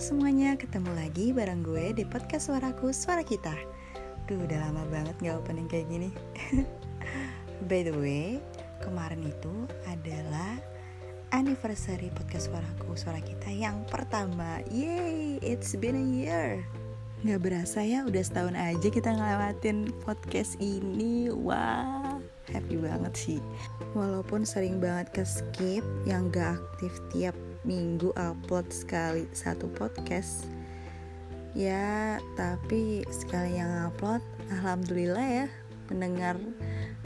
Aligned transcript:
semuanya, 0.00 0.56
ketemu 0.56 0.96
lagi 0.96 1.28
bareng 1.28 1.60
gue 1.60 1.92
di 1.92 2.08
podcast 2.08 2.48
Suaraku, 2.48 2.88
Suara 2.88 3.20
Kita. 3.20 3.52
Duh, 4.24 4.48
udah 4.48 4.56
lama 4.64 4.88
banget 4.88 5.12
gak 5.20 5.36
opening 5.44 5.68
kayak 5.68 5.92
gini. 5.92 6.08
By 7.68 7.84
the 7.84 7.92
way, 7.92 8.40
kemarin 8.80 9.20
itu 9.28 9.68
adalah 9.84 10.56
anniversary 11.36 12.08
podcast 12.16 12.48
Suaraku, 12.48 12.96
Suara 12.96 13.20
Kita 13.20 13.52
yang 13.52 13.84
pertama. 13.92 14.64
Yay, 14.72 15.36
it's 15.44 15.76
been 15.76 16.00
a 16.00 16.06
year. 16.16 16.64
Gak 17.20 17.44
berasa 17.44 17.84
ya, 17.84 18.00
udah 18.08 18.24
setahun 18.24 18.56
aja 18.56 18.88
kita 18.88 19.12
ngelewatin 19.12 19.92
podcast 20.00 20.56
ini. 20.64 21.28
Wah, 21.28 22.16
happy 22.48 22.80
banget 22.80 23.12
sih. 23.12 23.40
Walaupun 23.92 24.48
sering 24.48 24.80
banget 24.80 25.12
ke 25.12 25.28
skip 25.28 25.84
yang 26.08 26.32
gak 26.32 26.56
aktif 26.56 26.96
tiap 27.12 27.36
minggu 27.64 28.12
upload 28.16 28.68
sekali 28.72 29.28
satu 29.36 29.68
podcast. 29.76 30.48
Ya 31.52 32.22
tapi 32.38 33.02
sekali 33.10 33.58
yang 33.58 33.90
upload 33.90 34.22
alhamdulillah 34.54 35.26
ya 35.26 35.46
pendengar 35.90 36.38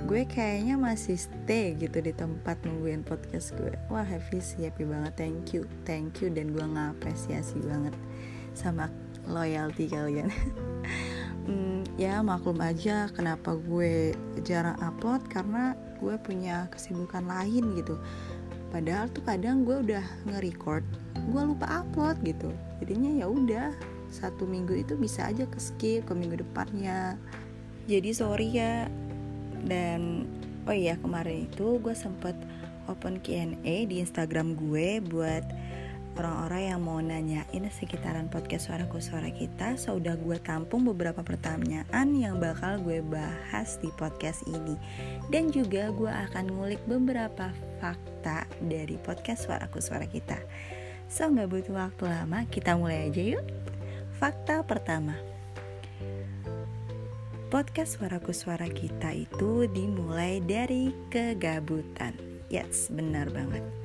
gue 0.04 0.28
kayaknya 0.28 0.76
masih 0.76 1.16
stay 1.16 1.72
gitu 1.80 2.04
di 2.04 2.12
tempat 2.12 2.60
nungguin 2.62 3.02
podcast 3.02 3.56
gue. 3.56 3.72
Wah 3.88 4.04
happy 4.04 4.38
sih 4.44 4.68
happy 4.68 4.84
banget. 4.84 5.16
Thank 5.16 5.56
you 5.56 5.64
thank 5.88 6.20
you. 6.20 6.28
Dan 6.28 6.52
gue 6.52 6.62
ngapresiasi 6.62 7.64
banget 7.64 7.96
sama 8.52 8.92
loyalty 9.24 9.88
kalian. 9.88 10.28
Hmm, 11.44 11.84
ya 12.00 12.24
maklum 12.24 12.56
aja 12.64 13.12
kenapa 13.12 13.52
gue 13.52 14.16
jarang 14.48 14.80
upload 14.80 15.28
karena 15.28 15.76
gue 16.00 16.16
punya 16.24 16.72
kesibukan 16.72 17.20
lain 17.20 17.76
gitu 17.76 18.00
padahal 18.74 19.06
tuh 19.14 19.22
kadang 19.22 19.62
gue 19.62 19.78
udah 19.86 20.02
nge-record 20.26 20.82
gue 21.30 21.42
lupa 21.46 21.80
upload 21.80 22.18
gitu. 22.26 22.50
Jadinya 22.82 23.24
ya 23.24 23.26
udah 23.30 23.70
satu 24.10 24.44
minggu 24.44 24.82
itu 24.84 24.98
bisa 24.98 25.30
aja 25.30 25.46
ke 25.46 25.58
skip 25.62 26.04
ke 26.04 26.12
minggu 26.12 26.42
depannya. 26.42 27.16
Jadi 27.86 28.10
sorry 28.10 28.50
ya. 28.50 28.90
Dan 29.64 30.28
oh 30.68 30.76
iya 30.76 30.98
kemarin 31.00 31.48
itu 31.48 31.80
gue 31.80 31.94
sempet 31.96 32.36
open 32.90 33.22
Q&A 33.24 33.88
di 33.88 34.02
Instagram 34.02 34.58
gue 34.58 35.00
buat 35.08 35.44
orang-orang 36.14 36.62
yang 36.70 36.80
mau 36.82 36.98
nanyain 37.02 37.64
sekitaran 37.70 38.30
podcast 38.30 38.70
suaraku 38.70 39.02
suara 39.02 39.30
kita 39.34 39.74
so 39.74 39.98
gue 39.98 40.38
tampung 40.42 40.86
beberapa 40.86 41.26
pertanyaan 41.26 42.08
yang 42.14 42.38
bakal 42.38 42.78
gue 42.82 43.02
bahas 43.02 43.76
di 43.82 43.90
podcast 43.98 44.46
ini. 44.46 44.78
Dan 45.28 45.50
juga 45.50 45.90
gue 45.90 46.10
akan 46.10 46.54
ngulik 46.54 46.82
beberapa 46.86 47.50
fakta 47.82 48.46
dari 48.62 48.94
podcast 49.02 49.50
suaraku 49.50 49.82
suara 49.82 50.06
kita. 50.06 50.38
So 51.10 51.26
nggak 51.26 51.50
butuh 51.50 51.74
waktu 51.74 52.04
lama 52.06 52.46
kita 52.46 52.78
mulai 52.78 53.10
aja 53.10 53.22
yuk. 53.38 53.44
Fakta 54.16 54.62
pertama. 54.62 55.18
Podcast 57.50 57.98
suaraku 57.98 58.34
suara 58.34 58.66
kita 58.70 59.14
itu 59.14 59.66
dimulai 59.70 60.42
dari 60.42 60.94
kegabutan. 61.10 62.14
Yes 62.50 62.90
benar 62.90 63.30
banget 63.30 63.83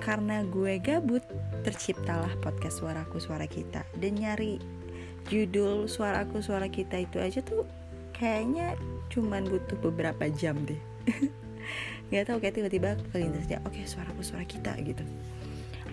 karena 0.00 0.46
gue 0.48 0.80
gabut 0.80 1.20
terciptalah 1.66 2.32
podcast 2.40 2.80
suaraku 2.80 3.20
suara 3.20 3.44
kita. 3.44 3.84
Dan 3.98 4.16
nyari 4.16 4.56
judul 5.28 5.86
suaraku 5.86 6.40
suara 6.40 6.66
kita 6.66 7.02
itu 7.02 7.20
aja 7.20 7.44
tuh 7.44 7.68
kayaknya 8.16 8.74
cuman 9.12 9.44
butuh 9.46 9.78
beberapa 9.82 10.30
jam 10.32 10.56
deh. 10.64 10.80
Nggak 12.08 12.24
tahu 12.28 12.38
kayak 12.40 12.54
tiba-tiba 12.56 12.90
kelintas 13.10 13.48
aja 13.48 13.58
oke 13.64 13.80
suaraku 13.84 14.22
suara 14.24 14.44
kita 14.48 14.72
gitu. 14.82 15.04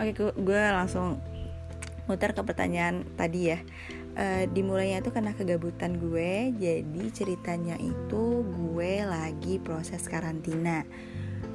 Oke 0.00 0.32
gue, 0.32 0.62
langsung 0.72 1.20
muter 2.08 2.32
ke 2.32 2.42
pertanyaan 2.42 3.04
tadi 3.14 3.52
ya. 3.52 3.58
Uh, 4.10 4.42
dimulainya 4.50 5.06
tuh 5.06 5.14
karena 5.14 5.30
kegabutan 5.30 5.94
gue 6.02 6.50
jadi 6.58 7.04
ceritanya 7.14 7.78
itu 7.78 8.42
gue 8.42 9.06
lagi 9.06 9.62
proses 9.62 10.02
karantina 10.10 10.82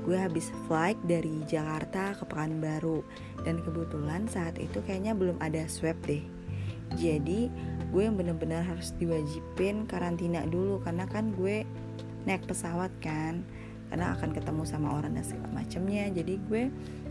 gue 0.06 0.14
habis 0.14 0.54
flight 0.70 1.02
dari 1.10 1.42
Jakarta 1.50 2.14
ke 2.14 2.24
Pekanbaru. 2.30 3.02
Dan 3.42 3.60
kebetulan 3.66 4.30
saat 4.30 4.62
itu 4.62 4.80
kayaknya 4.86 5.18
belum 5.18 5.42
ada 5.42 5.66
swab 5.66 5.98
deh. 6.06 6.22
Jadi 6.94 7.50
gue 7.90 8.02
yang 8.06 8.14
bener-bener 8.14 8.62
harus 8.62 8.94
diwajibin 9.02 9.90
karantina 9.90 10.46
dulu. 10.46 10.78
Karena 10.86 11.10
kan 11.10 11.34
gue 11.34 11.66
naik 12.30 12.46
pesawat 12.46 12.94
kan. 13.02 13.42
Karena 13.90 14.14
akan 14.14 14.30
ketemu 14.38 14.64
sama 14.70 14.94
orang 14.94 15.18
dan 15.18 15.26
segala 15.26 15.62
macamnya 15.62 16.10
jadi 16.10 16.42
gue 16.50 16.64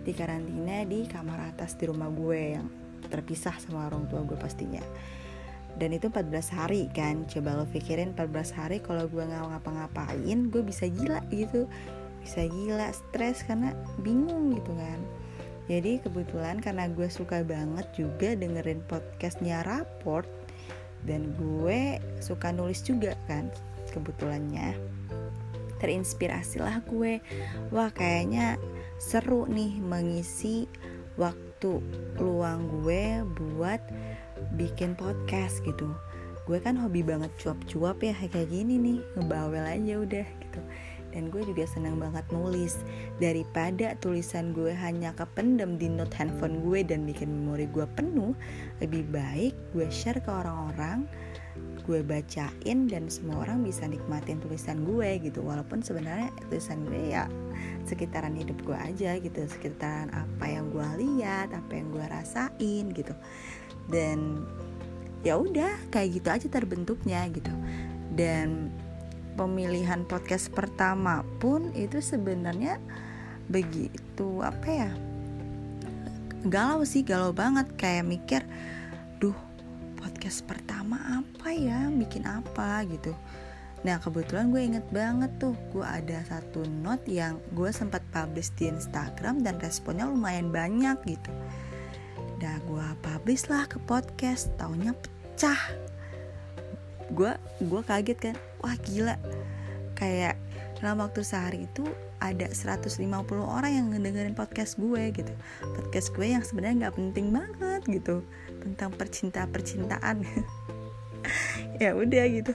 di 0.03 0.12
karantina 0.15 0.82
di 0.87 1.06
kamar 1.06 1.55
atas 1.55 1.78
di 1.78 1.87
rumah 1.87 2.11
gue 2.11 2.59
yang 2.59 2.66
terpisah 3.11 3.55
sama 3.59 3.91
orang 3.91 4.06
tua 4.06 4.22
gue 4.22 4.38
pastinya. 4.38 4.82
Dan 5.75 5.91
itu 5.91 6.06
14 6.06 6.31
hari 6.55 6.87
kan. 6.94 7.26
Coba 7.26 7.59
lo 7.59 7.66
pikirin 7.66 8.15
14 8.15 8.55
hari 8.55 8.78
kalau 8.78 9.11
gue 9.11 9.22
nggak 9.22 9.50
ngapa-ngapain 9.50 10.38
gue 10.47 10.62
bisa 10.62 10.87
gila 10.87 11.19
gitu 11.34 11.66
bisa 12.24 12.48
gila 12.48 12.88
stres 12.88 13.44
karena 13.44 13.76
bingung 14.00 14.56
gitu 14.56 14.72
kan. 14.72 14.96
Jadi 15.68 16.00
kebetulan 16.00 16.56
karena 16.60 16.88
gue 16.88 17.08
suka 17.08 17.44
banget 17.44 17.84
juga 17.92 18.32
dengerin 18.32 18.80
podcastnya 18.88 19.60
raport 19.64 20.24
dan 21.04 21.36
gue 21.36 22.00
suka 22.24 22.48
nulis 22.48 22.80
juga 22.80 23.12
kan 23.28 23.52
kebetulannya. 23.92 24.72
Terinspirasi 25.84 26.64
lah 26.64 26.80
gue. 26.88 27.20
Wah 27.68 27.92
kayaknya 27.92 28.56
seru 28.96 29.44
nih 29.44 29.76
mengisi 29.84 30.64
waktu 31.20 31.80
luang 32.16 32.68
gue 32.80 33.20
buat 33.36 33.80
bikin 34.56 34.96
podcast 34.96 35.60
gitu. 35.64 35.92
Gue 36.44 36.60
kan 36.60 36.76
hobi 36.76 37.00
banget 37.00 37.32
cuap-cuap 37.40 38.04
ya 38.04 38.12
kayak 38.16 38.52
gini 38.52 38.76
nih 38.76 38.98
ngebawel 39.16 39.64
aja 39.64 39.96
udah 39.96 40.26
gitu 40.44 40.60
dan 41.14 41.30
gue 41.30 41.47
juga 41.47 41.64
senang 41.70 42.02
banget 42.02 42.26
nulis. 42.34 42.82
Daripada 43.22 43.94
tulisan 44.02 44.50
gue 44.50 44.75
hanya 44.75 45.14
kependem 45.14 45.78
di 45.78 45.86
note 45.86 46.12
handphone 46.19 46.60
gue 46.66 46.82
dan 46.82 47.06
bikin 47.06 47.30
memori 47.30 47.70
gue 47.70 47.86
penuh 47.94 48.34
lebih 48.82 49.06
baik 49.14 49.54
gue 49.70 49.86
share 49.88 50.19
ke 50.19 50.28
orang-orang 50.28 51.06
gue 51.84 52.00
bacain 52.00 52.88
dan 52.88 53.12
semua 53.12 53.44
orang 53.44 53.60
bisa 53.60 53.84
nikmatin 53.86 54.41
tulisan 54.42 54.82
gue 54.82 55.20
gitu. 55.22 55.44
Walaupun 55.44 55.84
sebenarnya 55.84 56.34
tulisan 56.50 56.82
gue 56.88 57.14
ya 57.14 57.31
sekitaran 57.86 58.34
hidup 58.34 58.56
gue 58.64 58.75
aja 58.75 59.20
gitu 59.20 59.44
sekitaran 59.46 60.10
apa 60.10 60.44
yang 60.48 60.72
gue 60.72 60.88
lihat 60.98 61.52
apa 61.52 61.72
yang 61.76 61.92
gue 61.94 62.04
rasain 62.10 62.91
gitu. 62.91 63.14
Dan 63.86 64.48
ya 65.22 65.36
udah 65.38 65.76
kayak 65.92 66.20
gitu 66.20 66.28
aja 66.32 66.46
terbentuknya 66.48 67.28
gitu. 67.31 67.52
Dan 68.16 68.72
pemilihan 69.34 70.06
podcast 70.06 70.50
pertama 70.50 71.26
pun 71.42 71.74
itu 71.74 71.98
sebenarnya 71.98 72.78
begitu 73.50 74.40
apa 74.40 74.68
ya 74.70 74.90
galau 76.48 76.84
sih 76.84 77.02
galau 77.02 77.32
banget. 77.32 77.66
Kayak 77.76 78.04
mikir 78.04 78.42
duh 79.18 79.36
podcast 79.96 80.44
pertama 80.44 81.00
apa 81.20 81.48
ya 81.52 81.88
bikin 81.88 82.28
apa? 82.28 82.84
gitu. 82.88 83.16
Nah 83.84 84.00
kebetulan 84.00 84.48
gue 84.48 84.62
inget 84.64 84.86
banget 84.88 85.28
tuh 85.36 85.52
gue 85.72 85.84
ada 85.84 86.24
satu 86.24 86.64
note 86.80 87.04
yang 87.04 87.36
gue 87.52 87.68
sempat 87.68 88.00
publish 88.12 88.48
di 88.56 88.72
Instagram 88.72 89.44
dan 89.44 89.60
responnya 89.60 90.08
lumayan 90.08 90.48
banyak 90.48 90.96
gitu. 91.04 91.32
Nah 92.40 92.56
gue 92.64 92.86
publish 93.04 93.48
lah 93.52 93.68
ke 93.68 93.76
podcast 93.84 94.52
Taunya 94.56 94.96
pecah 94.96 95.60
gue 97.12 97.32
gue 97.60 97.82
kaget 97.84 98.19
kan 98.31 98.37
wah 98.65 98.76
gila. 98.81 99.16
Kayak 99.94 100.41
dalam 100.81 101.00
waktu 101.00 101.25
sehari 101.25 101.65
itu 101.65 101.84
ada 102.25 102.48
150 102.48 103.04
orang 103.41 103.72
yang 103.72 103.87
ngedengerin 103.92 104.32
podcast 104.32 104.81
gue 104.81 105.12
gitu. 105.12 105.32
Podcast 105.61 106.08
gue 106.17 106.25
yang 106.25 106.40
sebenarnya 106.40 106.88
nggak 106.88 106.96
penting 106.96 107.26
banget 107.32 107.82
gitu 107.88 108.25
tentang 108.64 108.96
percinta 108.96 109.44
percintaan 109.44 110.25
ya 111.82 111.93
udah 111.93 112.25
gitu. 112.32 112.52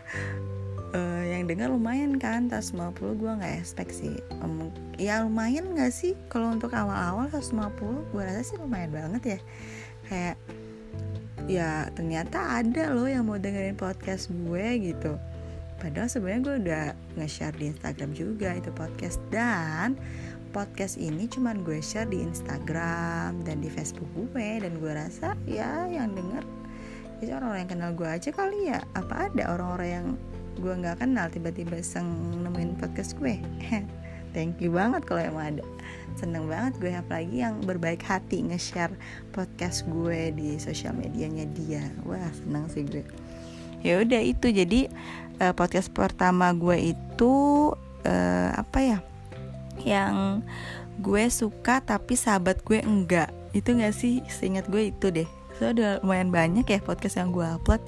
Uh, 0.89 1.21
yang 1.21 1.45
dengar 1.45 1.69
lumayan 1.69 2.18
kan 2.18 2.50
150 2.50 2.97
gue 2.97 3.29
nggak 3.29 3.53
expect 3.62 3.94
sih. 3.94 4.18
Um, 4.41 4.73
ya 4.97 5.21
lumayan 5.21 5.77
nggak 5.77 5.94
sih? 5.94 6.18
Kalau 6.33 6.50
untuk 6.50 6.73
awal-awal 6.73 7.29
150 7.29 8.09
gue 8.09 8.21
rasa 8.25 8.41
sih 8.41 8.57
lumayan 8.57 8.89
banget 8.89 9.38
ya. 9.38 9.39
Kayak 10.09 10.35
ya 11.49 11.89
ternyata 11.97 12.61
ada 12.61 12.93
loh 12.93 13.09
yang 13.09 13.25
mau 13.25 13.41
dengerin 13.41 13.73
podcast 13.73 14.29
gue 14.29 14.93
gitu. 14.93 15.17
Padahal 15.81 16.05
sebenarnya 16.05 16.41
gue 16.45 16.55
udah 16.67 16.85
nge-share 17.17 17.55
di 17.57 17.73
Instagram 17.73 18.13
juga 18.13 18.53
itu 18.53 18.69
podcast. 18.69 19.17
Dan 19.33 19.97
podcast 20.53 21.01
ini 21.01 21.25
cuman 21.25 21.65
gue 21.65 21.81
share 21.81 22.05
di 22.05 22.21
Instagram 22.21 23.41
dan 23.41 23.65
di 23.65 23.69
Facebook 23.73 24.05
gue. 24.13 24.61
Dan 24.61 24.77
gue 24.77 24.91
rasa 24.93 25.33
ya 25.49 25.89
yang 25.89 26.13
denger 26.13 26.45
itu 27.19 27.35
orang-orang 27.35 27.67
yang 27.67 27.71
kenal 27.73 27.91
gue 27.97 28.09
aja 28.13 28.29
kali 28.29 28.59
ya. 28.69 28.79
Apa 28.93 29.33
ada 29.33 29.43
orang-orang 29.49 29.89
yang 29.89 30.07
gue 30.59 30.73
nggak 30.85 31.01
kenal 31.01 31.25
tiba-tiba 31.33 31.81
seng 31.81 32.05
nemuin 32.45 32.77
podcast 32.77 33.17
gue? 33.17 33.41
Thank 34.35 34.61
you 34.61 34.69
banget 34.69 35.01
kalau 35.09 35.25
emang 35.25 35.57
ada 35.57 35.63
seneng 36.17 36.50
banget 36.50 36.73
gue 36.81 36.94
apalagi 36.95 37.44
yang 37.44 37.61
berbaik 37.61 38.01
hati 38.01 38.41
nge-share 38.45 38.95
podcast 39.35 39.85
gue 39.85 40.33
di 40.33 40.57
sosial 40.57 40.95
medianya 40.95 41.45
dia. 41.53 41.83
Wah 42.07 42.29
seneng 42.33 42.65
sih 42.71 42.88
gue. 42.88 43.06
Ya 43.83 44.01
udah 44.01 44.21
itu. 44.23 44.50
Jadi 44.50 44.89
uh, 45.44 45.53
podcast 45.53 45.91
pertama 45.91 46.50
gue 46.56 46.95
itu 46.95 47.33
uh, 48.06 48.50
apa 48.56 48.79
ya 48.79 48.97
yang 49.83 50.44
gue 51.00 51.23
suka 51.31 51.79
tapi 51.83 52.15
sahabat 52.15 52.63
gue 52.63 52.83
enggak. 52.83 53.31
Itu 53.56 53.75
gak 53.75 53.95
sih? 53.95 54.21
Seingat 54.27 54.67
gue 54.67 54.91
itu 54.91 55.11
deh. 55.13 55.29
So 55.59 55.75
udah 55.75 56.00
lumayan 56.03 56.31
banyak 56.31 56.63
ya 56.67 56.79
podcast 56.79 57.19
yang 57.19 57.35
gue 57.35 57.44
upload 57.44 57.83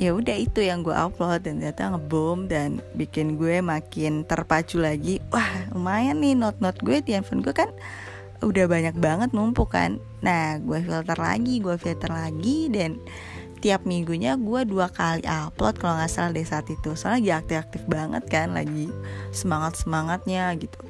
ya 0.00 0.16
udah 0.16 0.32
itu 0.32 0.64
yang 0.64 0.80
gue 0.80 0.96
upload 0.96 1.44
dan 1.44 1.60
ternyata 1.60 1.92
ngebom 1.92 2.48
dan 2.48 2.80
bikin 2.96 3.36
gue 3.36 3.60
makin 3.60 4.24
terpacu 4.24 4.80
lagi. 4.80 5.20
Wah 5.28 5.68
lumayan 5.76 6.24
nih 6.24 6.32
not-not 6.32 6.80
gue 6.80 7.04
di 7.04 7.12
handphone 7.12 7.44
gue 7.44 7.52
kan 7.52 7.68
udah 8.40 8.64
banyak 8.64 8.96
banget 8.96 9.36
numpuk 9.36 9.76
kan. 9.76 10.00
Nah 10.24 10.56
gue 10.56 10.80
filter 10.80 11.20
lagi 11.20 11.60
gue 11.60 11.76
filter 11.76 12.08
lagi 12.08 12.72
dan 12.72 12.96
tiap 13.60 13.84
minggunya 13.84 14.40
gue 14.40 14.64
dua 14.64 14.88
kali 14.88 15.20
upload 15.28 15.76
kalau 15.76 16.00
nggak 16.00 16.08
salah 16.08 16.32
deh 16.32 16.48
saat 16.48 16.64
itu. 16.72 16.96
Soalnya 16.96 17.20
lagi 17.20 17.30
aktif-aktif 17.44 17.82
banget 17.84 18.24
kan 18.32 18.56
lagi 18.56 18.88
semangat 19.36 19.76
semangatnya 19.76 20.48
gitu. 20.56 20.80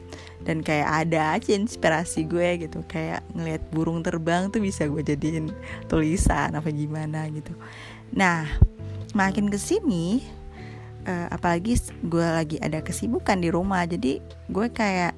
Dan 0.46 0.62
kayak 0.62 0.86
ada 0.86 1.34
aja 1.34 1.50
inspirasi 1.58 2.30
gue 2.30 2.62
gitu 2.62 2.86
kayak 2.86 3.26
ngelihat 3.34 3.66
burung 3.74 4.06
terbang 4.06 4.54
tuh 4.54 4.62
bisa 4.62 4.86
gue 4.86 5.02
jadiin 5.02 5.50
tulisan 5.90 6.54
apa 6.54 6.70
gimana 6.70 7.26
gitu. 7.34 7.58
Nah 8.14 8.46
makin 9.16 9.50
ke 9.50 9.58
sini 9.58 10.24
uh, 11.06 11.28
apalagi 11.32 11.78
gue 12.04 12.26
lagi 12.26 12.56
ada 12.60 12.80
kesibukan 12.84 13.40
di 13.40 13.48
rumah 13.48 13.86
jadi 13.88 14.20
gue 14.50 14.66
kayak 14.70 15.16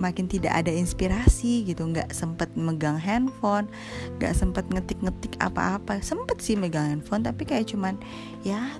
makin 0.00 0.30
tidak 0.30 0.64
ada 0.64 0.72
inspirasi 0.72 1.68
gitu. 1.68 1.84
Nggak 1.84 2.10
sempet 2.16 2.48
megang 2.56 2.96
handphone 2.96 3.68
nggak 4.16 4.32
sempet 4.32 4.64
ngetik-ngetik 4.72 5.36
apa-apa. 5.38 6.00
Sempet 6.00 6.40
sih 6.40 6.56
megang 6.56 6.88
handphone 6.88 7.22
tapi 7.26 7.44
kayak 7.44 7.68
cuman 7.68 8.00
ya 8.46 8.72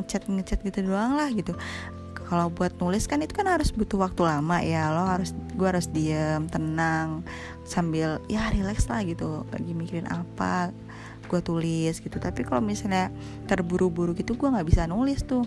ngechat 0.00 0.24
ngechat 0.26 0.64
gitu 0.64 0.86
doang 0.88 1.14
lah 1.14 1.28
gitu. 1.30 1.52
Kalau 2.26 2.50
buat 2.50 2.74
nulis 2.82 3.06
kan 3.06 3.22
itu 3.22 3.38
kan 3.38 3.46
harus 3.46 3.70
butuh 3.70 4.02
waktu 4.02 4.26
lama 4.26 4.58
ya. 4.58 4.90
Lo 4.90 5.06
harus 5.06 5.30
gue 5.54 5.66
harus 5.68 5.86
diem 5.92 6.48
tenang 6.50 7.22
sambil 7.62 8.18
ya 8.26 8.50
relax 8.50 8.88
lah 8.90 9.04
gitu. 9.06 9.46
Lagi 9.52 9.72
mikirin 9.76 10.10
apa 10.10 10.74
gue 11.26 11.40
tulis 11.42 11.98
gitu. 11.98 12.16
Tapi 12.16 12.46
kalau 12.46 12.62
misalnya 12.62 13.10
terburu-buru 13.50 14.14
gitu 14.14 14.34
gue 14.34 14.48
nggak 14.48 14.66
bisa 14.66 14.86
nulis 14.86 15.22
tuh. 15.26 15.44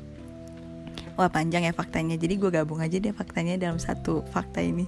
Wah 1.15 1.27
panjang 1.27 1.67
ya 1.67 1.73
faktanya. 1.75 2.15
Jadi 2.15 2.39
gue 2.39 2.49
gabung 2.51 2.79
aja 2.79 2.95
deh 2.99 3.11
faktanya 3.11 3.59
dalam 3.59 3.79
satu 3.81 4.23
fakta 4.31 4.63
ini. 4.63 4.87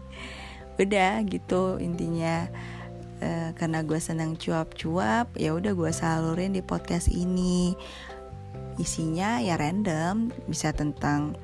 Udah 0.79 1.23
gitu 1.27 1.79
intinya 1.79 2.47
e, 3.19 3.51
karena 3.59 3.83
gue 3.83 3.99
senang 3.99 4.39
cuap-cuap 4.39 5.31
ya 5.35 5.51
udah 5.51 5.75
gue 5.75 5.91
salurin 5.91 6.55
di 6.55 6.63
podcast 6.63 7.11
ini. 7.11 7.75
Isinya 8.79 9.43
ya 9.43 9.59
random 9.59 10.31
bisa 10.47 10.71
tentang 10.71 11.35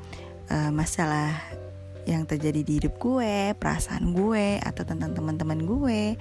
e, 0.48 0.56
masalah 0.72 1.36
yang 2.08 2.24
terjadi 2.24 2.64
di 2.64 2.80
hidup 2.80 2.96
gue, 3.04 3.52
perasaan 3.60 4.16
gue, 4.16 4.64
atau 4.64 4.88
tentang 4.88 5.12
teman-teman 5.12 5.68
gue, 5.68 6.16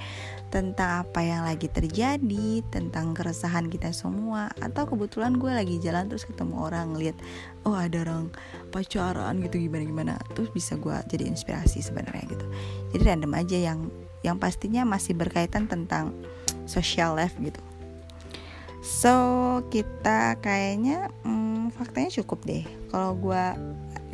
tentang 0.51 1.07
apa 1.07 1.23
yang 1.23 1.47
lagi 1.47 1.71
terjadi, 1.71 2.67
tentang 2.75 3.15
keresahan 3.15 3.71
kita 3.71 3.95
semua, 3.95 4.51
atau 4.59 4.83
kebetulan 4.91 5.39
gue 5.39 5.55
lagi 5.55 5.79
jalan 5.79 6.11
terus 6.11 6.27
ketemu 6.27 6.59
orang 6.59 6.99
lihat, 6.99 7.15
oh 7.63 7.79
ada 7.79 8.03
orang 8.03 8.35
pacaran 8.75 9.39
gitu 9.47 9.63
gimana 9.63 9.87
gimana, 9.87 10.15
terus 10.35 10.51
bisa 10.51 10.75
gue 10.75 10.99
jadi 11.07 11.31
inspirasi 11.31 11.79
sebenarnya 11.79 12.35
gitu. 12.35 12.47
Jadi 12.91 13.03
random 13.07 13.33
aja 13.39 13.57
yang 13.57 13.87
yang 14.27 14.43
pastinya 14.43 14.83
masih 14.83 15.15
berkaitan 15.15 15.71
tentang 15.71 16.11
social 16.67 17.15
life 17.15 17.39
gitu. 17.39 17.63
So 18.83 19.15
kita 19.71 20.39
kayaknya 20.43 21.15
hmm, 21.23 21.71
faktanya 21.79 22.11
cukup 22.23 22.43
deh. 22.43 22.67
Kalau 22.91 23.15
gue 23.15 23.45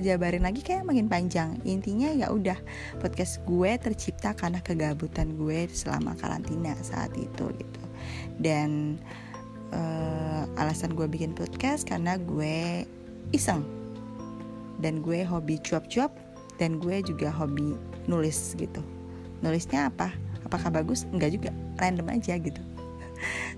jabarin 0.01 0.47
lagi 0.47 0.65
kayak 0.65 0.89
makin 0.89 1.11
panjang. 1.11 1.59
Intinya 1.69 2.09
ya 2.13 2.33
udah 2.33 2.57
podcast 3.03 3.43
gue 3.45 3.77
tercipta 3.77 4.33
karena 4.33 4.63
kegabutan 4.65 5.37
gue 5.37 5.69
selama 5.69 6.17
karantina 6.17 6.73
saat 6.81 7.13
itu 7.19 7.53
gitu. 7.53 7.83
Dan 8.41 8.97
uh, 9.75 10.49
alasan 10.57 10.97
gue 10.97 11.05
bikin 11.05 11.37
podcast 11.37 11.85
karena 11.85 12.17
gue 12.17 12.89
iseng. 13.37 13.67
Dan 14.81 15.05
gue 15.05 15.23
hobi 15.23 15.61
cuap-cuap 15.61 16.15
dan 16.57 16.81
gue 16.81 17.05
juga 17.05 17.29
hobi 17.29 17.77
nulis 18.09 18.57
gitu. 18.57 18.81
Nulisnya 19.45 19.93
apa? 19.93 20.15
Apakah 20.47 20.73
bagus? 20.73 21.05
Enggak 21.11 21.37
juga. 21.37 21.51
Random 21.77 22.09
aja 22.09 22.39
gitu. 22.39 22.63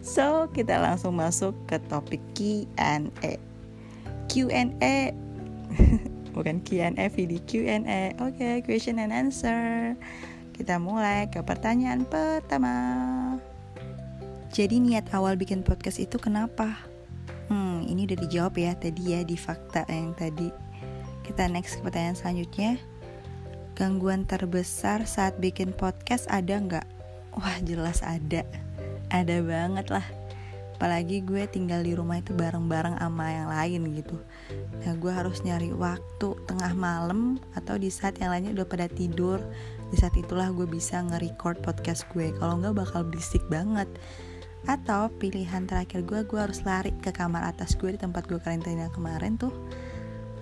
So 0.04 0.52
kita 0.52 0.76
langsung 0.76 1.16
masuk 1.16 1.56
ke 1.64 1.80
topik 1.88 2.20
Q&A 2.36 3.40
Q&A 4.28 4.96
bukan 6.34 6.58
Q&A 6.66 7.06
video 7.14 7.38
Q&A 7.46 8.18
oke 8.18 8.34
okay, 8.34 8.54
question 8.66 8.98
and 8.98 9.14
answer. 9.14 9.94
Kita 10.50 10.82
mulai 10.82 11.30
ke 11.30 11.38
pertanyaan 11.46 12.02
pertama. 12.06 12.74
Jadi 14.50 14.78
niat 14.82 15.10
awal 15.14 15.38
bikin 15.38 15.62
podcast 15.62 16.02
itu 16.02 16.18
kenapa? 16.18 16.74
Hmm 17.50 17.86
ini 17.86 18.06
udah 18.10 18.18
dijawab 18.26 18.54
ya 18.58 18.74
tadi 18.74 19.14
ya 19.14 19.22
di 19.22 19.38
fakta 19.38 19.86
yang 19.86 20.14
tadi. 20.18 20.50
Kita 21.22 21.46
next 21.46 21.78
ke 21.78 21.86
pertanyaan 21.86 22.18
selanjutnya. 22.18 22.78
Gangguan 23.74 24.26
terbesar 24.26 25.06
saat 25.06 25.38
bikin 25.42 25.74
podcast 25.74 26.30
ada 26.30 26.58
nggak? 26.58 26.86
Wah 27.34 27.58
jelas 27.66 28.02
ada. 28.02 28.46
Ada 29.10 29.42
banget 29.42 29.90
lah 29.90 30.06
apalagi 30.74 31.22
gue 31.22 31.46
tinggal 31.46 31.86
di 31.86 31.94
rumah 31.94 32.18
itu 32.18 32.34
bareng-bareng 32.34 32.98
sama 32.98 33.30
yang 33.30 33.48
lain 33.48 33.80
gitu. 33.94 34.18
Nah 34.82 34.98
gue 34.98 35.12
harus 35.14 35.38
nyari 35.46 35.70
waktu 35.70 36.34
tengah 36.50 36.74
malam 36.74 37.38
atau 37.54 37.78
di 37.78 37.94
saat 37.94 38.18
yang 38.18 38.34
lainnya 38.34 38.58
udah 38.58 38.66
pada 38.66 38.90
tidur. 38.90 39.38
Di 39.94 39.96
saat 40.02 40.18
itulah 40.18 40.50
gue 40.50 40.66
bisa 40.66 40.98
nge-record 40.98 41.62
podcast 41.62 42.02
gue. 42.10 42.34
Kalau 42.42 42.58
nggak 42.58 42.74
bakal 42.74 43.06
berisik 43.06 43.40
banget. 43.46 43.86
Atau 44.66 45.14
pilihan 45.22 45.70
terakhir 45.70 46.02
gue 46.02 46.26
gue 46.26 46.40
harus 46.42 46.66
lari 46.66 46.90
ke 46.98 47.14
kamar 47.14 47.54
atas 47.54 47.78
gue 47.78 47.94
di 47.94 48.00
tempat 48.00 48.26
gue 48.26 48.42
karantina 48.42 48.90
kemarin 48.90 49.38
tuh. 49.38 49.54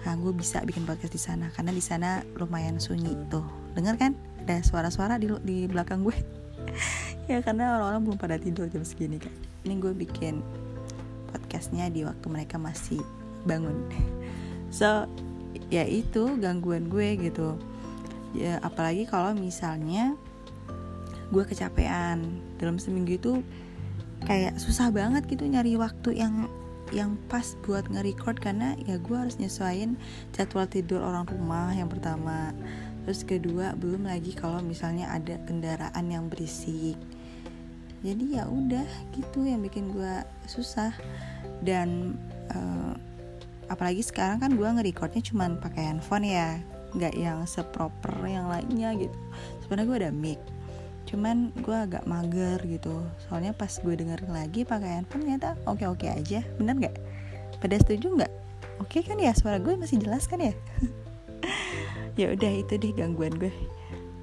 Nah 0.08 0.16
gue 0.16 0.32
bisa 0.32 0.64
bikin 0.64 0.88
podcast 0.88 1.12
di 1.12 1.20
sana 1.20 1.52
karena 1.52 1.76
di 1.76 1.84
sana 1.84 2.24
lumayan 2.40 2.80
sunyi 2.80 3.12
tuh. 3.28 3.44
Dengar 3.76 4.00
kan? 4.00 4.16
Ada 4.42 4.64
suara-suara 4.64 5.20
di 5.20 5.28
di 5.44 5.68
belakang 5.68 6.08
gue. 6.08 6.16
Ya 7.30 7.38
karena 7.38 7.78
orang-orang 7.78 8.02
belum 8.02 8.18
pada 8.18 8.34
tidur 8.34 8.66
jam 8.66 8.82
segini 8.82 9.22
kan 9.22 9.30
ini 9.62 9.78
gue 9.78 9.94
bikin 9.94 10.42
podcastnya 11.30 11.88
di 11.88 12.04
waktu 12.04 12.26
mereka 12.28 12.56
masih 12.60 13.00
bangun. 13.48 13.76
So 14.72 15.04
ya 15.68 15.84
itu 15.84 16.40
gangguan 16.40 16.88
gue 16.88 17.20
gitu. 17.20 17.60
Ya 18.32 18.56
apalagi 18.64 19.04
kalau 19.04 19.36
misalnya 19.36 20.16
gue 21.28 21.44
kecapean. 21.44 22.40
Dalam 22.56 22.80
seminggu 22.80 23.20
itu 23.20 23.32
kayak 24.24 24.56
susah 24.56 24.88
banget 24.88 25.28
gitu 25.28 25.44
nyari 25.44 25.76
waktu 25.76 26.24
yang 26.24 26.48
yang 26.92 27.16
pas 27.28 27.56
buat 27.64 27.88
nge-record 27.88 28.40
karena 28.40 28.76
ya 28.84 29.00
gue 29.00 29.16
harus 29.16 29.40
nyesuaiin 29.40 29.96
jadwal 30.36 30.68
tidur 30.68 31.04
orang 31.04 31.28
rumah 31.28 31.72
yang 31.76 31.92
pertama. 31.92 32.56
Terus 33.04 33.28
kedua 33.28 33.76
belum 33.76 34.08
lagi 34.08 34.32
kalau 34.32 34.64
misalnya 34.64 35.12
ada 35.12 35.36
kendaraan 35.44 36.06
yang 36.08 36.32
berisik 36.32 36.96
jadi 38.02 38.42
ya 38.42 38.44
udah 38.50 38.86
gitu 39.14 39.46
yang 39.46 39.62
bikin 39.62 39.94
gue 39.94 40.14
susah. 40.50 40.90
Dan 41.62 42.18
uh, 42.50 42.94
apalagi 43.70 44.02
sekarang 44.02 44.42
kan 44.42 44.50
gue 44.58 44.66
nge-recordnya 44.66 45.22
cuma 45.22 45.48
pakai 45.62 45.94
handphone 45.94 46.26
ya 46.26 46.58
nggak 46.92 47.14
yang 47.16 47.46
seproper 47.46 48.12
yang 48.26 48.50
lainnya 48.50 48.92
gitu. 48.98 49.18
Sebenarnya 49.64 49.88
gue 49.88 49.98
ada 50.06 50.12
mic 50.12 50.40
cuman 51.02 51.50
gue 51.60 51.76
agak 51.76 52.06
mager 52.06 52.58
gitu. 52.66 53.02
Soalnya 53.26 53.52
pas 53.52 53.68
gue 53.68 53.94
dengerin 53.94 54.32
lagi 54.32 54.62
pakai 54.62 55.02
handphone 55.02 55.26
ternyata 55.26 55.58
oke 55.66 55.82
oke 55.86 56.06
aja. 56.06 56.42
Bener 56.58 56.74
nggak? 56.78 56.96
Pada 57.58 57.76
setuju 57.78 58.18
nggak? 58.18 58.32
Oke 58.82 59.06
kan 59.06 59.18
ya? 59.18 59.30
Suara 59.34 59.62
gue 59.62 59.78
masih 59.78 60.02
jelas 60.02 60.26
kan 60.26 60.42
ya? 60.42 60.54
Ya 62.12 62.28
udah 62.28 62.52
itu 62.60 62.76
deh 62.76 62.92
gangguan 62.92 63.40
gue 63.40 63.48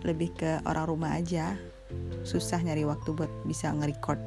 lebih 0.06 0.30
ke 0.38 0.62
orang 0.62 0.86
rumah 0.86 1.18
aja 1.18 1.58
susah 2.24 2.60
nyari 2.64 2.84
waktu 2.88 3.12
buat 3.16 3.32
bisa 3.46 3.72
nge-record. 3.72 4.20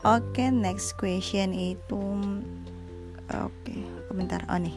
Oke 0.00 0.32
okay, 0.32 0.48
next 0.48 0.96
question 0.96 1.52
itu 1.52 2.00
oke 3.30 3.52
okay, 3.52 3.84
komentar 4.08 4.42
oh 4.48 4.56
nih. 4.56 4.74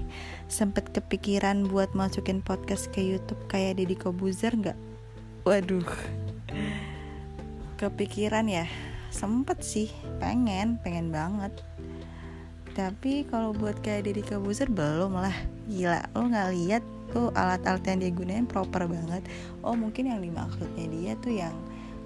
Sempet 0.52 0.92
kepikiran 0.92 1.66
buat 1.72 1.96
masukin 1.96 2.44
podcast 2.44 2.92
ke 2.92 3.00
YouTube 3.00 3.40
kayak 3.48 3.80
Deddy 3.80 3.96
Kobuzer 3.96 4.52
nggak? 4.52 4.76
Waduh. 5.48 5.88
Kepikiran 7.80 8.52
ya? 8.52 8.68
Sempet 9.10 9.64
sih 9.64 9.90
pengen 10.20 10.78
pengen 10.84 11.10
banget. 11.10 11.56
Tapi 12.74 13.24
kalau 13.30 13.54
buat 13.54 13.80
kayak 13.80 14.12
Deddy 14.12 14.24
Kobuzer 14.28 14.68
belum 14.68 15.16
lah. 15.18 15.36
Gila 15.72 16.04
lo 16.12 16.28
nggak 16.28 16.50
lihat 16.52 16.84
tuh 17.14 17.30
alat-alat 17.38 17.86
yang 17.86 17.98
dia 18.02 18.12
gunain 18.12 18.46
proper 18.50 18.92
banget. 18.92 19.24
Oh 19.64 19.78
mungkin 19.78 20.10
yang 20.10 20.20
dimaksudnya 20.20 20.86
dia 20.90 21.14
tuh 21.22 21.34
yang 21.34 21.56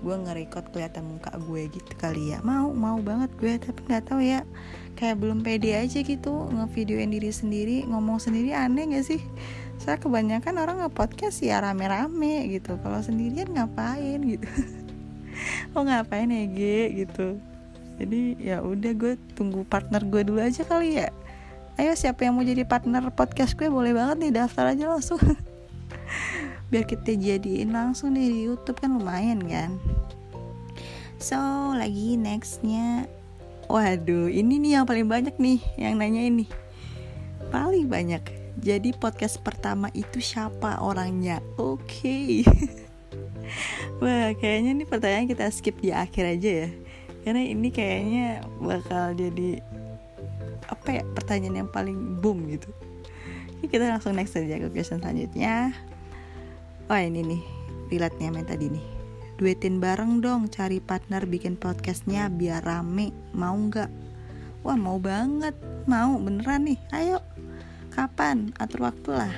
gue 0.02 0.16
nge-record 0.16 0.70
kelihatan 0.74 1.06
muka 1.10 1.34
gue 1.38 1.70
gitu 1.72 1.92
kali 1.98 2.34
ya. 2.36 2.42
Mau 2.46 2.74
mau 2.74 2.98
banget 3.02 3.32
gue 3.38 3.54
tapi 3.58 3.80
nggak 3.86 4.04
tahu 4.10 4.22
ya. 4.22 4.46
Kayak 4.98 5.22
belum 5.22 5.46
pede 5.46 5.78
aja 5.78 6.00
gitu 6.02 6.50
ngevideoin 6.50 7.14
diri 7.14 7.30
sendiri 7.30 7.86
ngomong 7.86 8.18
sendiri 8.18 8.54
aneh 8.54 8.98
gak 8.98 9.06
sih? 9.06 9.22
Saya 9.78 10.02
kebanyakan 10.02 10.58
orang 10.58 10.78
nge-podcast 10.82 11.46
ya 11.46 11.62
rame-rame 11.62 12.50
gitu. 12.50 12.78
Kalau 12.82 13.00
sendirian 13.02 13.50
ngapain 13.54 14.22
gitu? 14.26 14.50
Oh 15.78 15.86
ngapain 15.86 16.26
ya 16.34 16.50
G 16.50 16.60
gitu. 17.06 17.38
Jadi 18.02 18.42
ya 18.42 18.62
udah 18.66 18.94
gue 18.98 19.22
tunggu 19.38 19.62
partner 19.70 20.02
gue 20.02 20.26
dulu 20.26 20.42
aja 20.42 20.66
kali 20.66 20.98
ya. 20.98 21.14
Ayo 21.78 21.94
siapa 21.94 22.26
yang 22.26 22.34
mau 22.34 22.42
jadi 22.42 22.66
partner 22.66 23.14
podcast 23.14 23.54
gue? 23.54 23.70
Boleh 23.70 23.94
banget 23.94 24.18
nih 24.18 24.34
daftar 24.34 24.74
aja 24.74 24.90
langsung 24.90 25.22
biar 26.68 26.84
kita 26.84 27.16
jadiin 27.16 27.72
langsung 27.72 28.16
nih 28.16 28.28
di 28.28 28.40
YouTube 28.52 28.84
kan 28.84 29.00
lumayan 29.00 29.40
kan. 29.48 29.80
So 31.18 31.40
lagi 31.74 32.20
nextnya. 32.20 33.08
Waduh 33.68 34.32
ini 34.32 34.60
nih 34.64 34.80
yang 34.80 34.86
paling 34.88 35.08
banyak 35.08 35.36
nih 35.40 35.60
yang 35.80 36.00
nanya 36.00 36.24
ini. 36.28 36.46
Paling 37.52 37.88
banyak. 37.88 38.24
Jadi 38.58 38.92
podcast 38.96 39.40
pertama 39.40 39.88
itu 39.96 40.20
siapa 40.20 40.82
orangnya? 40.84 41.40
Oke. 41.56 41.84
Okay. 41.88 42.32
wah 44.04 44.34
kayaknya 44.36 44.84
nih 44.84 44.88
pertanyaan 44.88 45.28
kita 45.30 45.48
skip 45.52 45.80
di 45.80 45.96
akhir 45.96 46.36
aja 46.36 46.68
ya. 46.68 46.70
Karena 47.24 47.44
ini 47.44 47.70
kayaknya 47.72 48.44
bakal 48.60 49.16
jadi 49.16 49.60
apa 50.68 51.00
ya 51.00 51.04
pertanyaan 51.16 51.64
yang 51.64 51.72
paling 51.72 52.20
boom 52.20 52.44
gitu. 52.52 52.72
Ini 53.60 53.66
kita 53.72 53.88
langsung 53.88 54.16
next 54.20 54.36
aja 54.36 54.60
ke 54.60 54.68
question 54.72 55.00
selanjutnya 55.00 55.87
oh 56.88 56.96
ini 56.96 57.20
nih 57.20 57.44
relate 57.92 58.16
nih 58.20 58.32
main 58.32 58.48
tadi 58.48 58.68
nih. 58.72 58.86
Duetin 59.38 59.78
bareng 59.78 60.24
dong 60.24 60.50
cari 60.50 60.82
partner 60.82 61.28
bikin 61.30 61.60
podcastnya 61.60 62.26
biar 62.32 62.66
rame. 62.66 63.14
Mau 63.38 63.54
nggak? 63.54 63.92
Wah 64.66 64.80
mau 64.80 64.98
banget. 64.98 65.54
Mau 65.86 66.18
beneran 66.18 66.66
nih. 66.66 66.80
Ayo. 66.90 67.22
Kapan? 67.94 68.50
Atur 68.58 68.90
waktu 68.90 69.14
lah. 69.14 69.34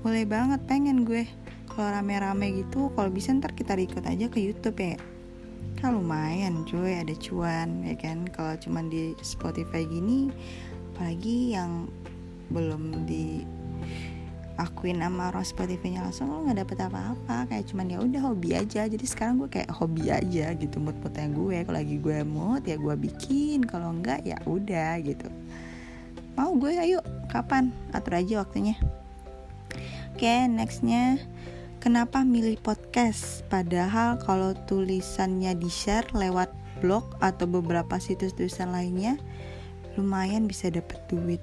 Boleh 0.00 0.24
banget 0.24 0.64
pengen 0.64 1.04
gue. 1.04 1.28
Kalau 1.68 1.90
rame-rame 1.90 2.64
gitu 2.64 2.88
kalau 2.94 3.10
bisa 3.10 3.34
ntar 3.34 3.52
kita 3.52 3.76
record 3.76 4.06
aja 4.08 4.30
ke 4.30 4.40
YouTube 4.40 4.78
ya. 4.80 4.96
Kan 5.82 6.00
lumayan 6.00 6.64
cuy. 6.64 6.96
Ada 6.96 7.12
cuan 7.18 7.84
ya 7.84 7.98
kan? 8.00 8.24
Kalau 8.32 8.56
cuman 8.56 8.88
di 8.88 9.12
Spotify 9.20 9.84
gini 9.84 10.32
apalagi 10.94 11.58
yang 11.58 11.90
belum 12.54 13.04
di 13.04 13.42
akuin 14.54 15.02
sama 15.02 15.34
orang 15.34 15.42
Spotify-nya 15.42 16.06
langsung 16.06 16.30
lo 16.30 16.46
nggak 16.46 16.62
dapet 16.62 16.78
apa-apa. 16.86 17.36
Kayak 17.50 17.64
cuman 17.74 17.86
ya 17.90 17.98
udah 17.98 18.20
hobi 18.22 18.50
aja. 18.54 18.86
Jadi 18.86 19.06
sekarang 19.06 19.42
gue 19.42 19.50
kayak 19.50 19.70
hobi 19.74 20.10
aja 20.14 20.54
gitu 20.54 20.78
mood 20.78 20.94
moodnya 21.02 21.26
gue. 21.30 21.56
Kalau 21.66 21.78
lagi 21.78 21.96
gue 21.98 22.18
mood 22.22 22.62
ya 22.62 22.76
gue 22.78 22.94
bikin. 22.94 23.66
Kalau 23.66 23.90
enggak 23.90 24.22
ya 24.22 24.38
udah 24.46 24.98
gitu. 25.02 25.26
Mau 26.38 26.54
gue 26.58 26.78
ayo 26.78 27.02
kapan? 27.30 27.74
Atur 27.90 28.18
aja 28.18 28.42
waktunya. 28.42 28.78
Oke 30.14 30.30
okay, 30.30 30.46
nextnya 30.46 31.18
kenapa 31.82 32.22
milih 32.22 32.58
podcast? 32.62 33.42
Padahal 33.50 34.22
kalau 34.22 34.54
tulisannya 34.70 35.58
di 35.58 35.66
share 35.66 36.06
lewat 36.14 36.54
blog 36.78 37.18
atau 37.18 37.50
beberapa 37.50 37.98
situs 37.98 38.34
tulisan 38.38 38.70
lainnya 38.70 39.18
lumayan 39.98 40.46
bisa 40.46 40.70
dapet 40.70 41.02
duit. 41.10 41.42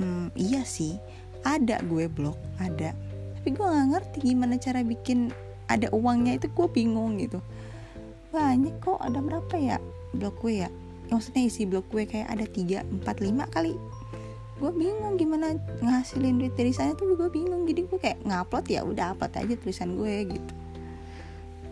Hmm, 0.00 0.32
iya 0.32 0.64
sih 0.64 0.98
ada 1.44 1.80
gue 1.86 2.06
blog 2.10 2.36
ada. 2.60 2.92
Tapi 3.40 3.56
gue 3.56 3.64
nggak 3.64 3.88
ngerti 3.96 4.18
gimana 4.32 4.60
cara 4.60 4.84
bikin 4.84 5.32
ada 5.70 5.88
uangnya 5.94 6.36
itu 6.36 6.50
gue 6.52 6.68
bingung 6.68 7.16
gitu. 7.16 7.40
Banyak 8.34 8.82
kok 8.84 9.00
ada 9.00 9.22
berapa 9.22 9.54
ya 9.56 9.76
blog 10.12 10.36
gue 10.42 10.66
ya? 10.66 10.68
Maksudnya 11.10 11.42
isi 11.46 11.66
blog 11.66 11.86
gue 11.90 12.06
kayak 12.06 12.28
ada 12.30 12.46
3, 12.46 12.86
4, 13.02 13.02
5 13.02 13.54
kali. 13.54 13.74
Gue 14.60 14.70
bingung 14.76 15.16
gimana 15.16 15.56
ngasilin 15.80 16.36
duit 16.36 16.52
dari 16.54 16.70
sana 16.70 16.92
tuh 16.92 17.16
gue 17.16 17.30
bingung. 17.32 17.64
Jadi 17.64 17.88
gue 17.88 17.98
kayak 17.98 18.20
ngupload 18.22 18.66
ya 18.68 18.84
udah 18.84 19.16
upload 19.16 19.32
aja 19.34 19.54
tulisan 19.56 19.96
gue 19.96 20.36
gitu. 20.36 20.52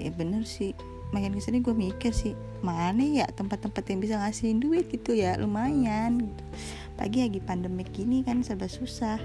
Ya 0.00 0.10
bener 0.14 0.42
sih. 0.48 0.72
Makin 1.12 1.36
ke 1.36 1.40
sini 1.40 1.64
gue 1.64 1.72
mikir 1.72 2.12
sih 2.12 2.36
mana 2.60 3.00
ya 3.00 3.24
tempat-tempat 3.32 3.80
yang 3.88 4.00
bisa 4.02 4.14
ngasihin 4.20 4.60
duit 4.60 4.88
gitu 4.88 5.14
ya? 5.16 5.36
Lumayan 5.36 6.26
gitu. 6.32 6.42
pagi 6.98 7.22
lagi 7.22 7.38
pandemik 7.38 7.94
gini 7.94 8.26
kan 8.26 8.42
serba 8.42 8.66
susah 8.66 9.22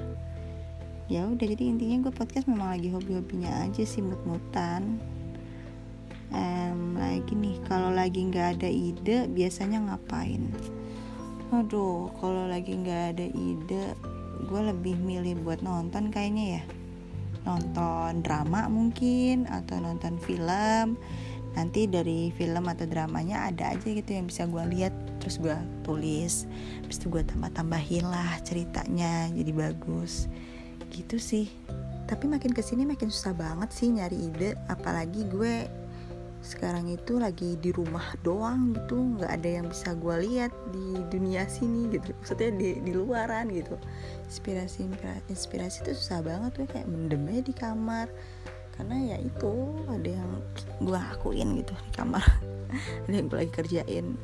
ya 1.13 1.29
udah 1.29 1.46
jadi 1.46 1.70
intinya 1.70 2.10
gue 2.10 2.13
podcast 2.17 2.50
memang 2.50 2.74
lagi 2.74 2.89
hobi-hobinya 2.89 3.70
aja 3.70 3.86
sih 3.86 4.01
mut-mutan. 4.01 4.98
Um, 6.34 6.98
lagi 6.98 7.38
nih 7.38 7.62
kalau 7.70 7.93
lagi 7.93 8.25
nggak 8.25 8.58
ada 8.58 8.65
ide 8.65 9.29
biasanya 9.29 9.77
ngapain? 9.93 10.50
Aduh 11.53 12.10
kalau 12.17 12.50
lagi 12.50 12.74
nggak 12.74 13.03
ada 13.13 13.29
ide 13.29 13.93
gue 14.50 14.62
lebih 14.74 14.98
milih 14.98 15.38
buat 15.46 15.62
nonton 15.62 16.10
kayaknya 16.10 16.58
ya. 16.58 16.63
Nonton 17.46 18.25
drama 18.25 18.65
mungkin 18.65 19.46
atau 19.46 19.77
nonton 19.77 20.17
film. 20.17 20.98
Nanti 21.53 21.86
dari 21.86 22.34
film 22.34 22.65
atau 22.65 22.89
dramanya 22.89 23.53
ada 23.53 23.70
aja 23.70 23.86
gitu 23.86 24.17
yang 24.17 24.25
bisa 24.25 24.50
gue 24.50 24.65
lihat 24.74 25.22
terus 25.22 25.38
gue 25.38 25.53
tulis. 25.86 26.50
Terus 26.89 27.05
gue 27.05 27.22
tambah 27.22 27.53
tambahin 27.53 28.10
lah 28.10 28.41
ceritanya 28.41 29.29
jadi 29.29 29.53
bagus 29.53 30.25
gitu 30.94 31.18
sih. 31.18 31.50
Tapi 32.06 32.30
makin 32.30 32.54
ke 32.54 32.62
sini 32.62 32.86
makin 32.86 33.10
susah 33.10 33.34
banget 33.34 33.74
sih 33.74 33.90
nyari 33.90 34.30
ide 34.30 34.54
apalagi 34.70 35.26
gue 35.26 35.66
sekarang 36.44 36.92
itu 36.92 37.18
lagi 37.18 37.56
di 37.58 37.72
rumah 37.72 38.14
doang 38.22 38.76
gitu. 38.76 39.00
Nggak 39.00 39.32
ada 39.32 39.50
yang 39.50 39.66
bisa 39.72 39.96
gue 39.96 40.16
lihat 40.28 40.52
di 40.70 41.00
dunia 41.10 41.48
sini 41.50 41.90
gitu. 41.90 42.14
Maksudnya 42.22 42.52
di 42.54 42.70
di 42.84 42.92
luaran 42.94 43.50
gitu. 43.50 43.80
Inspirasi 44.28 44.92
inspirasi 45.32 45.88
itu 45.88 45.92
susah 45.98 46.20
banget 46.22 46.52
tuh 46.54 46.68
kayak 46.70 46.86
mendem 46.86 47.26
aja 47.32 47.42
di 47.42 47.56
kamar. 47.56 48.08
Karena 48.76 49.16
ya 49.16 49.18
itu 49.24 49.54
ada 49.88 50.10
yang 50.20 50.32
gue 50.84 51.00
akuin 51.00 51.50
gitu 51.64 51.74
di 51.74 51.92
kamar. 51.96 52.24
Ada 53.06 53.14
yang 53.14 53.30
gue 53.30 53.38
lagi 53.38 53.54
kerjain 53.54 54.18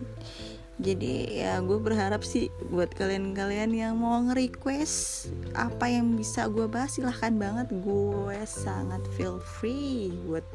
jadi 0.80 1.44
ya 1.44 1.54
gue 1.60 1.76
berharap 1.76 2.24
sih 2.24 2.48
buat 2.72 2.96
kalian-kalian 2.96 3.76
yang 3.76 4.00
mau 4.00 4.16
nge-request 4.24 5.28
apa 5.52 5.92
yang 5.92 6.16
bisa 6.16 6.48
gue 6.48 6.72
bahas 6.72 6.96
silahkan 6.96 7.36
banget. 7.36 7.68
Gue 7.84 8.40
sangat 8.48 9.04
feel 9.20 9.44
free 9.44 10.16
buat 10.24 10.48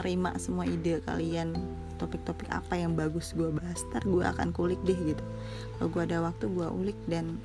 nerima 0.00 0.32
semua 0.40 0.64
ide 0.64 1.04
kalian 1.04 1.52
topik-topik 2.00 2.48
apa 2.48 2.72
yang 2.72 2.96
bagus 2.96 3.36
gue 3.36 3.52
bahas. 3.52 3.84
Ntar 3.92 4.08
gue 4.08 4.24
akan 4.24 4.48
kulik 4.56 4.80
deh 4.88 4.96
gitu. 4.96 5.24
Kalau 5.76 5.92
gue 5.92 6.02
ada 6.08 6.24
waktu 6.24 6.48
gue 6.48 6.68
ulik 6.72 6.96
dan 7.04 7.36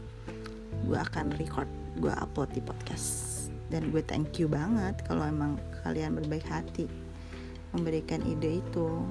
gue 0.87 0.95
akan 0.95 1.35
record 1.35 1.67
gue 1.99 2.15
upload 2.15 2.47
di 2.55 2.63
podcast. 2.63 3.51
Dan 3.67 3.91
gue 3.91 3.99
thank 3.99 4.39
you 4.39 4.47
banget 4.47 5.03
kalau 5.03 5.27
emang 5.27 5.59
kalian 5.83 6.15
berbaik 6.15 6.47
hati 6.47 6.87
memberikan 7.75 8.23
ide 8.23 8.63
itu 8.63 9.03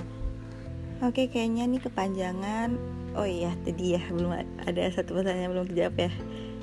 Oke, 1.02 1.26
kayaknya 1.26 1.66
nih 1.66 1.82
kepanjangan. 1.82 2.78
Oh 3.18 3.26
iya, 3.26 3.50
tadi 3.66 3.98
ya 3.98 4.02
belum 4.10 4.30
ada 4.62 4.82
satu 4.94 5.18
pertanyaan 5.18 5.50
belum 5.50 5.66
dijawab 5.74 5.96
ya. 6.06 6.12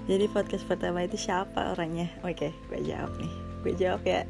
Jadi 0.07 0.25
podcast 0.31 0.63
pertama 0.67 1.03
itu 1.03 1.19
siapa 1.19 1.75
orangnya? 1.75 2.07
Oke, 2.23 2.55
gue 2.71 2.79
jawab 2.83 3.11
nih. 3.19 3.33
Gue 3.63 3.73
jawab 3.75 4.01
ya. 4.07 4.23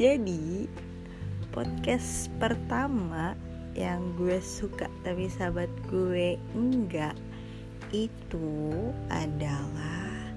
Jadi 0.00 0.68
podcast 1.52 2.32
pertama 2.40 3.36
yang 3.76 4.16
gue 4.16 4.40
suka 4.40 4.88
tapi 5.04 5.28
sahabat 5.28 5.68
gue 5.92 6.40
enggak 6.56 7.16
itu 7.92 8.72
adalah 9.12 10.32